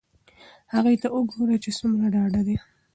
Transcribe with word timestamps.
هغې 0.73 0.95
ته 1.01 1.07
وگوره 1.15 1.55
چې 1.63 1.69
څومره 1.79 2.05
ډاډه 2.13 2.41
ده. 2.47 2.57